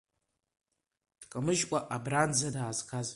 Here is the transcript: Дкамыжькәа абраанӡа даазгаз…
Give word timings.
Дкамыжькәа 1.21 1.79
абраанӡа 1.95 2.49
даазгаз… 2.55 3.09